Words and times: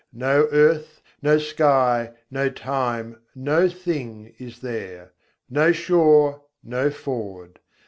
No 0.13 0.47
earth, 0.51 0.99
no 1.21 1.37
sky, 1.37 2.13
no 2.31 2.49
time, 2.49 3.19
no 3.35 3.69
thing, 3.69 4.33
is 4.39 4.61
there: 4.61 5.11
no 5.47 5.71
shore, 5.71 6.41
no 6.63 6.89
ford! 6.89 7.59